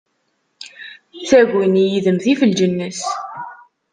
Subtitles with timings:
[1.29, 2.99] Taguni yid-m tif lǧennet.